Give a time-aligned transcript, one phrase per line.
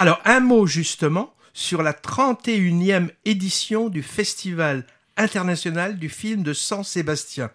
[0.00, 4.86] Alors, un mot justement sur la 31e édition du Festival
[5.18, 7.50] international du film de San Sébastien.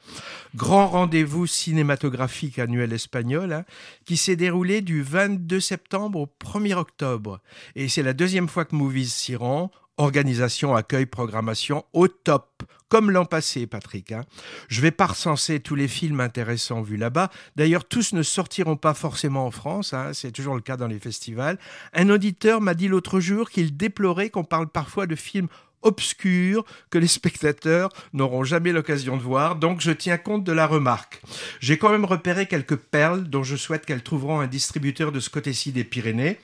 [0.53, 3.66] Grand rendez-vous cinématographique annuel espagnol hein,
[4.05, 7.39] qui s'est déroulé du 22 septembre au 1er octobre.
[7.75, 9.71] Et c'est la deuxième fois que Movies s'y rend.
[9.98, 14.11] Organisation, accueil, programmation au top, comme l'an passé, Patrick.
[14.11, 14.25] Hein.
[14.68, 17.32] Je vais pas recenser tous les films intéressants vus là-bas.
[17.55, 19.93] D'ailleurs, tous ne sortiront pas forcément en France.
[19.93, 20.11] Hein.
[20.14, 21.57] C'est toujours le cas dans les festivals.
[21.93, 25.47] Un auditeur m'a dit l'autre jour qu'il déplorait qu'on parle parfois de films
[25.82, 30.68] obscurs que les spectateurs n'auront jamais l'occasion de voir, donc je tiens compte de la
[30.68, 31.21] remarque.
[31.59, 35.29] J'ai quand même repéré quelques perles dont je souhaite qu'elles trouveront un distributeur de ce
[35.29, 36.39] côté-ci des Pyrénées.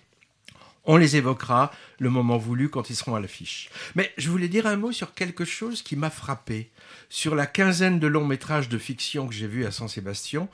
[0.84, 3.70] On les évoquera le moment voulu quand ils seront à l'affiche.
[3.95, 6.71] Mais je voulais dire un mot sur quelque chose qui m'a frappé.
[7.09, 10.48] Sur la quinzaine de longs métrages de fiction que j'ai vus à Saint-Sébastien,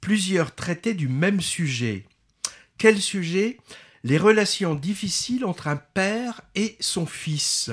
[0.00, 2.04] plusieurs traitaient du même sujet.
[2.78, 3.58] Quel sujet?
[4.04, 7.70] Les relations difficiles entre un père et son fils.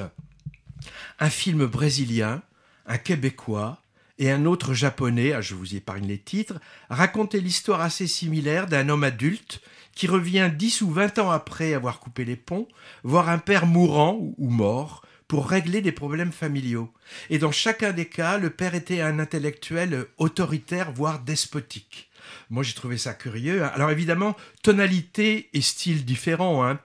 [1.20, 2.42] Un film brésilien,
[2.86, 3.82] un québécois
[4.20, 8.90] et un autre japonais, ah, je vous épargne les titres, racontaient l'histoire assez similaire d'un
[8.90, 9.62] homme adulte
[9.96, 12.68] qui revient dix ou vingt ans après avoir coupé les ponts,
[13.04, 16.92] voir un père mourant ou mort pour régler des problèmes familiaux.
[17.30, 22.10] Et dans chacun des cas, le père était un intellectuel autoritaire, voire despotique.
[22.50, 23.64] Moi, j'ai trouvé ça curieux.
[23.64, 23.72] Hein.
[23.74, 26.66] Alors évidemment, tonalité et style différents.
[26.66, 26.80] Hein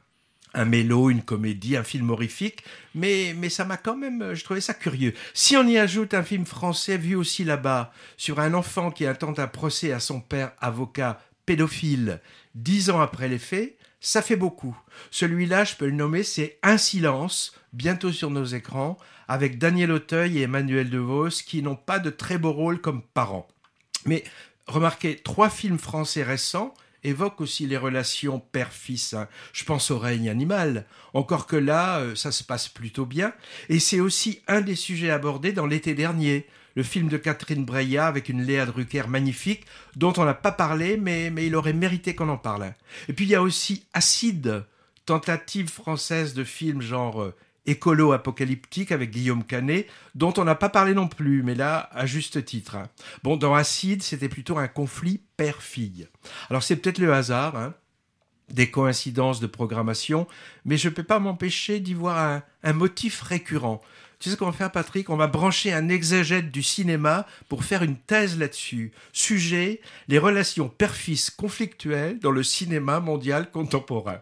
[0.55, 4.61] un mélo, une comédie, un film horrifique, mais, mais ça m'a quand même, je trouvais
[4.61, 5.14] ça curieux.
[5.34, 9.38] Si on y ajoute un film français vu aussi là-bas, sur un enfant qui intente
[9.38, 12.20] un procès à son père avocat pédophile
[12.55, 14.77] dix ans après les faits, ça fait beaucoup.
[15.11, 20.39] Celui-là, je peux le nommer, c'est Un silence, bientôt sur nos écrans, avec Daniel Auteuil
[20.39, 23.48] et Emmanuel DeVos, qui n'ont pas de très beaux rôles comme parents.
[24.05, 24.22] Mais
[24.66, 26.74] remarquez, trois films français récents
[27.05, 29.14] évoque aussi les relations père-fils.
[29.14, 29.28] Hein.
[29.52, 30.86] Je pense au règne animal.
[31.12, 33.33] Encore que là, euh, ça se passe plutôt bien.
[33.69, 36.46] Et c'est aussi un des sujets abordés dans l'été dernier.
[36.74, 39.64] Le film de Catherine Breillat avec une Léa Drucker magnifique,
[39.95, 42.74] dont on n'a pas parlé, mais, mais il aurait mérité qu'on en parle.
[43.08, 44.64] Et puis il y a aussi Acide,
[45.06, 47.33] tentative française de film genre
[47.67, 52.07] euh, écolo-apocalyptique avec Guillaume Canet, dont on n'a pas parlé non plus, mais là, à
[52.07, 52.77] juste titre.
[52.77, 52.89] Hein.
[53.23, 56.08] Bon, dans Acide, c'était plutôt un conflit père-fille.
[56.51, 57.74] Alors c'est peut-être le hasard, hein,
[58.51, 60.27] des coïncidences de programmation,
[60.64, 63.80] mais je ne peux pas m'empêcher d'y voir un, un motif récurrent.
[64.20, 65.11] Tu sais ce qu'on va faire, Patrick?
[65.11, 68.92] On va brancher un exégète du cinéma pour faire une thèse là-dessus.
[69.13, 74.20] Sujet les relations père-fils conflictuelles dans le cinéma mondial contemporain.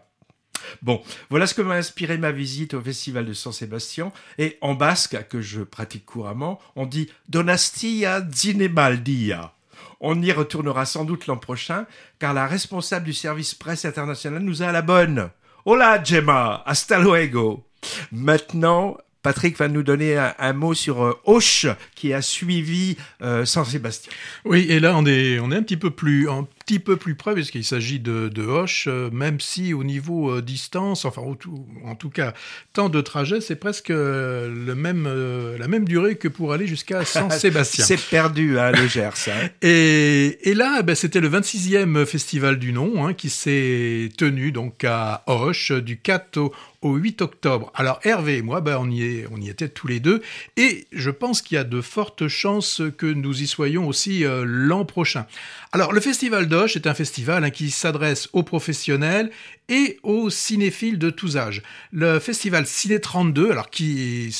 [0.81, 4.11] Bon, voilà ce que m'a inspiré ma visite au Festival de San Sébastien.
[4.37, 9.53] Et en basque, que je pratique couramment, on dit Donastia Zinebaldia.
[9.99, 11.85] On y retournera sans doute l'an prochain,
[12.19, 15.29] car la responsable du service presse international nous a à la bonne.
[15.65, 17.63] Hola Gemma, hasta luego.
[18.11, 24.11] Maintenant, Patrick va nous donner un, mot sur euh, Auch qui a suivi euh, Saint-Sébastien.
[24.43, 27.15] Oui, et là on est on est un petit peu plus un petit peu plus
[27.15, 32.09] près puisqu'il s'agit de, de Hoche, euh, même si au niveau distance, enfin en tout
[32.09, 32.33] cas
[32.73, 35.07] temps de trajet, c'est presque le même
[35.57, 37.85] la même durée que pour aller jusqu'à Saint-Sébastien.
[37.85, 39.11] c'est perdu à hein, le Gers.
[39.27, 39.49] Hein.
[39.61, 44.83] et, et là, ben, c'était le 26e festival du nom hein, qui s'est tenu donc
[44.83, 46.53] à Hoche du 4 au
[46.83, 47.71] au 8 octobre.
[47.75, 50.21] Alors Hervé et moi, ben, on, y est, on y était tous les deux,
[50.57, 54.43] et je pense qu'il y a de fortes chances que nous y soyons aussi euh,
[54.45, 55.25] l'an prochain.
[55.71, 59.31] Alors le Festival est un festival hein, qui s'adresse aux professionnels
[59.69, 61.63] et aux cinéphiles de tous âges.
[61.91, 64.35] Le festival Ciné 32, alors qui,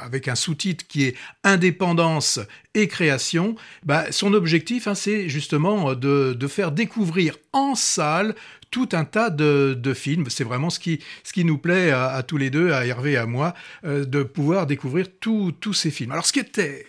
[0.00, 2.38] avec un sous-titre qui est Indépendance
[2.74, 8.34] et création, bah, son objectif, hein, c'est justement de, de, faire découvrir en salle
[8.70, 10.26] tout un tas de, films.
[10.28, 13.16] C'est vraiment ce qui, ce qui nous plaît à, tous les deux, à Hervé et
[13.16, 16.12] à moi, euh, de pouvoir découvrir tous ces films.
[16.12, 16.86] Alors ce qui était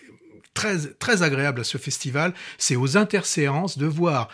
[0.54, 4.28] très, très agréable à ce festival, c'est aux interséances de voir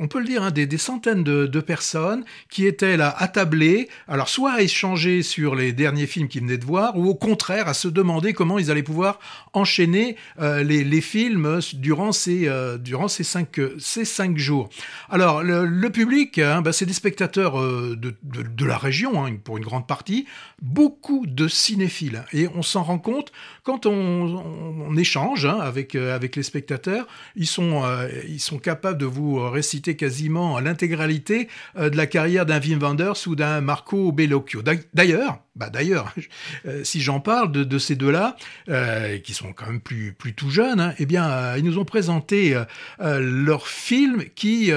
[0.00, 4.52] on peut le dire, hein, des, centaines de, personnes qui étaient là attablées, alors soit
[4.52, 7.88] à échanger sur les derniers films qu'ils venaient de voir, ou au contraire à se
[7.88, 9.18] demander comment ils allaient pouvoir
[9.52, 14.68] enchaîner euh, les, films durant ces, euh, durant ces, cinq, ces cinq jours.
[15.10, 19.64] Alors le, public, hein, bah, c'est des spectateurs euh, de, la région, hein, pour une
[19.64, 20.26] grande partie,
[20.60, 23.32] beaucoup de cinéphiles, et on s'en rend compte
[23.62, 27.84] quand on, échange avec, avec les spectateurs, ils sont,
[28.26, 32.78] ils sont capables de vous rester citer quasiment l'intégralité euh, de la carrière d'un Wim
[32.78, 34.62] Wenders ou d'un Marco Bellocchio.
[34.94, 36.14] D'ailleurs, bah d'ailleurs,
[36.66, 38.36] euh, si j'en parle de, ces deux-là,
[38.68, 41.78] euh, qui sont quand même plus, plus tout jeunes, hein, eh bien, euh, ils nous
[41.78, 42.56] ont présenté
[43.00, 44.70] leurs films qui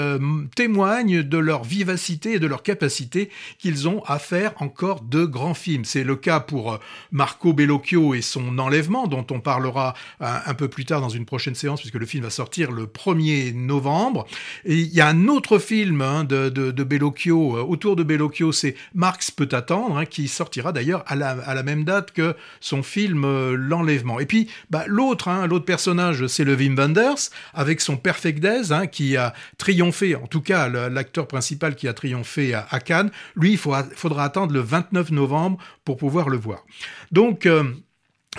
[0.55, 3.29] témoignent de leur vivacité et de leur capacité
[3.59, 5.85] qu'ils ont à faire encore de grands films.
[5.85, 6.79] C'est le cas pour
[7.11, 11.55] Marco Bellocchio et son enlèvement, dont on parlera un, peu plus tard dans une prochaine
[11.55, 14.25] séance, puisque le film va sortir le 1er novembre.
[14.65, 18.51] Et il y a un autre film hein, de, de, de, Bellocchio, autour de Bellocchio,
[18.51, 23.23] c'est Marx peut attendre, hein, qui sortira d'ailleurs à la, même date que son film
[23.25, 24.19] euh, L'Enlèvement.
[24.19, 28.71] Et puis, bah, l'autre, hein, l'autre personnage, c'est le Wim Wenders, avec son Perfect Days,
[28.71, 33.11] hein, qui a triomphé, en tout cas l'acteur principal qui a triomphé à, Cannes.
[33.35, 36.65] Lui, il faudra, faudra, attendre le 29 novembre pour pouvoir le voir.
[37.11, 37.63] Donc, euh,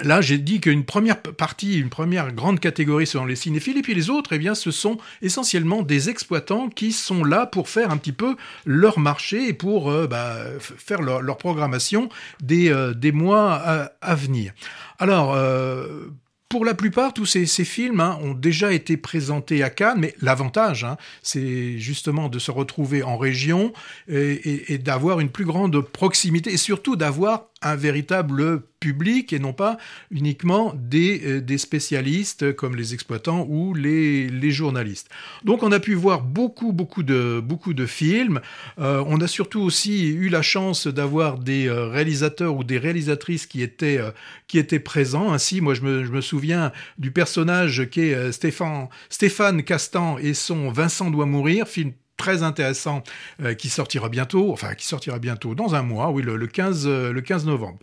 [0.01, 3.95] Là, j'ai dit qu'une première partie, une première grande catégorie sont les cinéphiles, et puis
[3.95, 7.99] les autres, eh bien, ce sont essentiellement des exploitants qui sont là pour faire un
[7.99, 12.09] petit peu leur marché et pour euh, bah, faire leur, programmation
[12.43, 14.55] des, euh, des mois à, à, venir.
[14.99, 16.07] Alors, euh,
[16.49, 20.85] pour la plupart, tous ces, films hein, ont déjà été présentés à Cannes, mais l'avantage,
[20.85, 23.75] hein, c'est justement de se retrouver en région
[24.09, 29.79] et d'avoir une plus grande proximité, et surtout d'avoir un véritable public et non pas
[30.11, 35.09] uniquement des, euh, des spécialistes comme les exploitants ou les, les, journalistes.
[35.45, 38.41] Donc on a pu voir beaucoup beaucoup de beaucoup de films.
[38.81, 43.47] Euh, on a surtout aussi eu la chance d'avoir des euh, réalisateurs ou des réalisatrices
[43.47, 44.01] qui étaient
[44.49, 45.33] qui étaient présents.
[45.33, 50.35] Ainsi, moi je me, je me souviens du personnage qui est Stéphane Stéphane Castan et
[50.35, 51.93] son Vincent doit mourir, film
[52.23, 53.03] très intéressant
[53.43, 56.87] euh, qui sortira bientôt, enfin qui sortira bientôt dans un mois, oui, le, le 15,
[56.87, 57.79] le 15 novembre.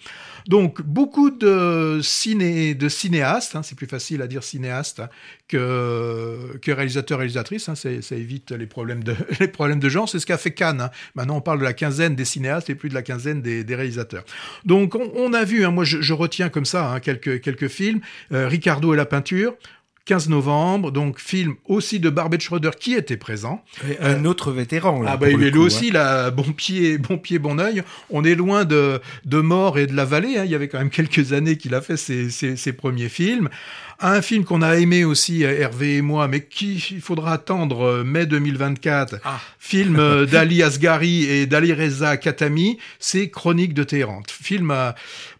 [0.48, 5.02] Donc beaucoup de, ciné, de cinéastes, hein, c'est plus facile à dire cinéaste
[5.50, 10.20] que, que réalisateur réalisatrice, hein, ça évite les problèmes de, les problèmes de genre, c'est
[10.20, 10.82] ce qu'a fait Cannes.
[10.82, 10.92] Hein.
[11.16, 14.24] Maintenant on parle de la quinzaine des cinéastes et plus de la quinzaine des, réalisateurs.
[14.64, 18.00] Donc on, a vu, moi je, retiens comme ça quelques, quelques films,
[18.32, 19.54] euh, Ricardo et la peinture,
[20.06, 23.63] 15 novembre, donc film aussi de Barbet Schroeder qui était présent.
[23.88, 25.01] Et un autre vétéran.
[25.01, 25.94] Là, ah bah il est lui aussi, hein.
[25.94, 27.84] là, bon pied, bon pied, bon oeil.
[28.10, 30.38] On est loin de, de mort et de la vallée.
[30.38, 30.46] Hein.
[30.46, 33.50] Il y avait quand même quelques années qu'il a fait ses, ses, ses premiers films
[34.01, 38.25] un film qu'on a aimé aussi, Hervé et moi, mais qui il faudra attendre mai
[38.25, 39.40] 2024, ah.
[39.60, 44.22] film d'Ali Asghari et d'Ali Reza Katami, c'est Chronique de Téhéran.
[44.28, 44.74] Film,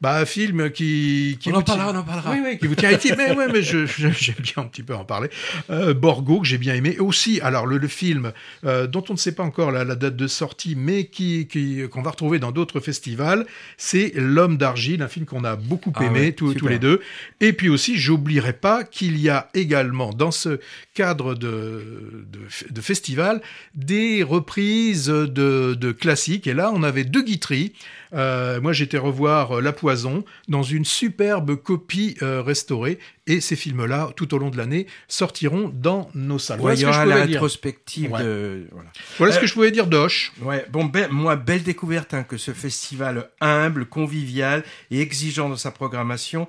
[0.02, 2.32] bah, film qui, qui on en parlera, on en parlera.
[2.32, 4.96] Oui, oui, qui vous tient utile, mais, ouais, mais je, j'aime bien un petit peu
[4.96, 5.30] en parler.
[5.70, 6.96] Euh, Borgo, que j'ai bien aimé.
[6.98, 8.32] Et aussi, alors, le, le film,
[8.66, 11.84] euh, dont on ne sait pas encore la, la, date de sortie, mais qui, qui,
[11.90, 13.46] qu'on va retrouver dans d'autres festivals,
[13.78, 17.02] c'est L'homme d'argile, un film qu'on a beaucoup ah aimé, ouais, tous, tous les deux.
[17.42, 20.60] Et puis aussi, j'oublierai pas qu'il y a également dans ce
[20.94, 23.42] cadre de, de, de festival
[23.76, 26.48] des reprises de, de, classiques.
[26.48, 27.74] Et là, on avait deux guiteries.
[28.14, 33.00] Euh, moi, j'étais revoir La Poison dans une superbe copie euh, restaurée.
[33.28, 36.60] Et ces films-là, tout au long de l'année, sortiront dans nos salles.
[36.60, 38.24] Voilà, voilà la rétrospective ouais.
[38.24, 38.68] de.
[38.72, 40.34] Voilà, voilà euh, ce que je pouvais dire d'Oche.
[40.42, 45.58] Ouais, bon, be moi, belle découverte hein, que ce festival humble, convivial et exigeant dans
[45.58, 46.48] sa programmation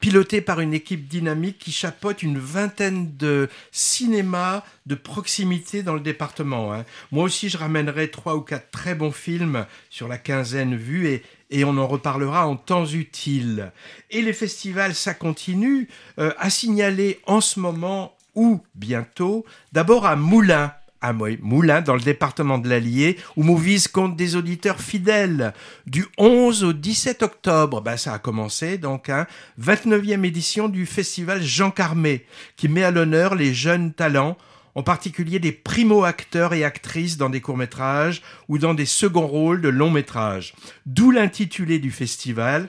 [0.00, 6.00] piloté par une équipe dynamique qui chapeaute une vingtaine de cinémas de proximité dans le
[6.00, 6.72] département.
[6.72, 6.84] Hein.
[7.12, 11.64] Moi aussi, je ramènerai trois ou quatre très bons films sur la quinzaine vue et,
[11.64, 13.72] on en reparlera en temps utile.
[14.10, 15.88] Et les festivals, ça continue,
[16.18, 20.72] euh, à signaler en ce moment ou bientôt, d'abord à Moulins
[21.06, 25.54] à Moulins, dans le département de l'Allier, où Movies compte des auditeurs fidèles.
[25.86, 29.26] Du 11 au 17 octobre, ben, ça a commencé, donc, hein,
[29.60, 32.26] 29e édition du festival Jean Carmé,
[32.56, 34.36] qui met à l'honneur les jeunes talents,
[34.74, 39.68] en particulier des primo-acteurs et actrices dans des courts-métrages ou dans des seconds rôles de
[39.68, 40.54] longs métrages.
[40.84, 42.68] D'où l'intitulé du festival,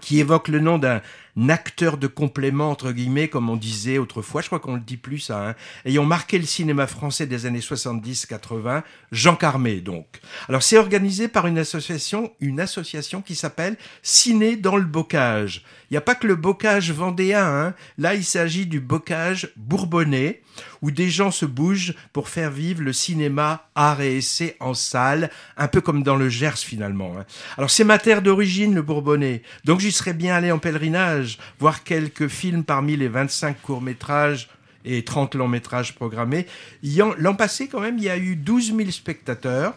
[0.00, 1.02] qui évoque le nom d'un
[1.48, 5.18] acteur de complément, entre guillemets, comme on disait autrefois, je crois qu'on le dit plus
[5.18, 10.20] ça, hein, ayant marqué le cinéma français des années 70-80, Jean Carmé donc.
[10.48, 15.64] Alors c'est organisé par une association, une association qui s'appelle Ciné dans le bocage.
[15.90, 17.74] Il n'y a pas que le bocage vendéen, hein.
[17.98, 20.42] là il s'agit du bocage bourbonnais,
[20.82, 25.30] où des gens se bougent pour faire vivre le cinéma art et essai en salle,
[25.56, 27.14] un peu comme dans le Gers finalement.
[27.18, 27.24] Hein.
[27.56, 31.23] Alors c'est ma terre d'origine, le Bourbonnais, donc j'y serais bien allé en pèlerinage,
[31.58, 34.48] voir quelques films parmi les 25 courts-métrages
[34.84, 36.46] et 30 longs-métrages programmés.
[37.18, 39.74] L'an passé quand même, il y a eu 12 000 spectateurs.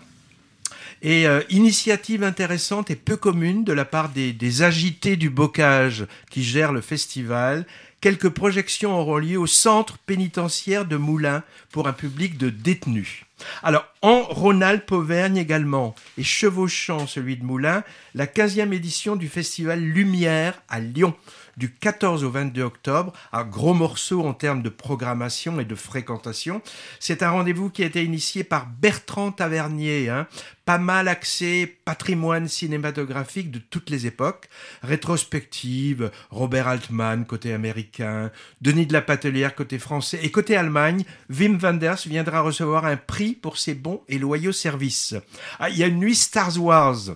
[1.02, 6.44] Et euh, initiative intéressante et peu commune de la part des, agités du bocage qui
[6.44, 7.66] gèrent le festival
[8.02, 13.24] quelques projections auront lieu au centre pénitentiaire de Moulins pour un public de détenus.
[13.64, 17.84] Alors, en Rhône-Alpes-Auvergne également, et chevauchant celui de Moulins,
[18.16, 21.16] la 15e édition du festival Lumière à Lyon,
[21.58, 26.62] du 14 au 22 octobre, un gros morceau en termes de programmation et de fréquentation.
[27.00, 30.28] C'est un rendez-vous qui a été initié par Bertrand Tavernier, hein,
[30.66, 34.50] pas mal axé patrimoine cinématographique de toutes les époques,
[34.84, 41.58] rétrospective, Robert Altman côté américain, Denis de la Patelière côté français et côté Allemagne, Wim
[41.58, 45.16] Wenders viendra recevoir un prix pour ses bons et loyaux services.
[45.60, 47.16] Ah, il y a une nuit Star Wars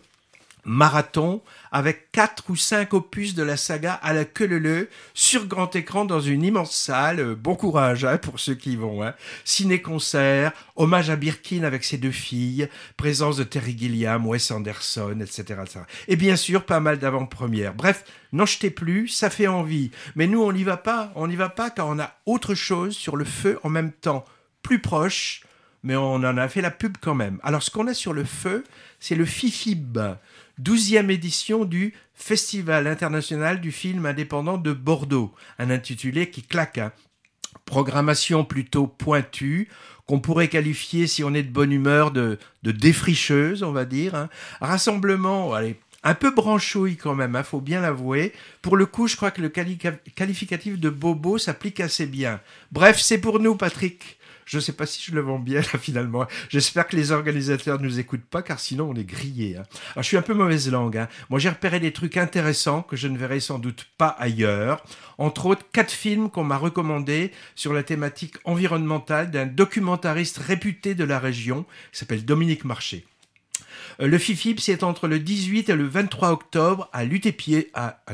[0.66, 1.42] marathon
[1.72, 6.06] avec quatre ou cinq opus de la saga à la queue leu sur grand écran
[6.06, 7.20] dans une immense salle.
[7.20, 9.04] Euh, bon courage hein, pour ceux qui vont.
[9.04, 9.14] Hein.
[9.46, 15.60] Ciné-concert, hommage à Birkin avec ses deux filles, présence de Terry Gilliam, Wes Anderson, etc.
[15.64, 15.80] etc.
[16.08, 17.74] Et bien sûr, pas mal d'avant-premières.
[17.74, 19.92] Bref, n'en jetez plus, ça fait envie.
[20.16, 21.12] Mais nous, on n'y va pas.
[21.16, 24.26] On n'y va pas car on a autre chose sur le feu en même temps,
[24.62, 25.44] plus proche,
[25.84, 27.40] mais on en a fait la pub quand même.
[27.44, 28.64] Alors, ce qu'on a sur le feu,
[29.00, 30.00] c'est le FIFIB,
[30.62, 36.78] 12e édition du Festival international du film indépendant de Bordeaux, un intitulé qui claque.
[36.78, 36.92] Hein.
[37.66, 39.70] Programmation plutôt pointue,
[40.06, 44.14] qu'on pourrait qualifier, si on est de bonne humeur, de, défricheuse, on va dire.
[44.14, 44.30] Hein.
[44.60, 48.34] Rassemblement, allez, un peu branchouille quand même, hein, faut bien l'avouer.
[48.62, 52.40] Pour le coup, je crois que le qualificatif de bobo s'applique assez bien.
[52.72, 54.20] Bref, c'est pour nous, Patrick.
[54.52, 56.28] Je ne sais pas si je le vends bien là finalement.
[56.50, 59.56] J'espère que les organisateurs ne nous écoutent pas car sinon on est grillé.
[59.56, 59.64] Hein.
[59.94, 60.98] Alors je suis un peu mauvaise langue.
[60.98, 61.08] Hein.
[61.30, 64.84] Moi j'ai repéré des trucs intéressants que je ne verrai sans doute pas ailleurs.
[65.18, 71.06] Entre autres quatre films qu'on m'a recommandés sur la thématique environnementale d'un documentariste réputé de
[71.06, 73.06] la région qui s'appelle Dominique Marché.
[74.04, 78.14] Le FIFIP, c'est entre le 18 et le 23 octobre à à, à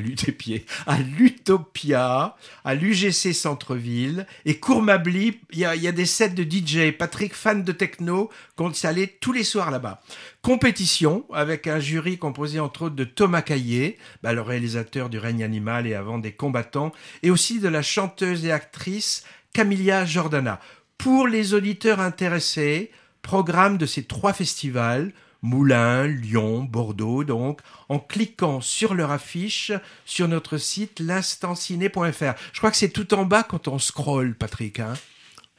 [0.85, 4.27] à l'Utopia, à l'UGC Centre-Ville.
[4.43, 6.91] Et Courmabli, il y a, des sets de DJ.
[6.91, 10.01] Patrick, fan de techno, compte s'aller tous les soirs là-bas.
[10.41, 15.45] Compétition avec un jury composé entre autres de Thomas Caillé, bah, le réalisateur du règne
[15.45, 16.91] animal et avant des combattants,
[17.23, 20.59] et aussi de la chanteuse et actrice Camilla Jordana.
[20.97, 22.91] Pour les auditeurs intéressés,
[23.21, 25.13] programme de ces trois festivals,
[25.47, 29.71] Moulins, Lyon, Bordeaux, donc, en cliquant sur leur affiche
[30.05, 32.33] sur notre site l'instanciné.fr.
[32.53, 34.79] Je crois que c'est tout en bas quand on scrolle, Patrick.
[34.79, 34.93] Hein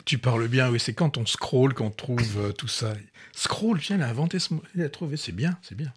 [0.04, 2.94] tu parles bien, oui, c'est quand on scroll qu'on trouve euh, tout ça.
[3.32, 5.92] Scroll, viens, il a inventé ce mot, il a trouvé, c'est bien, c'est bien.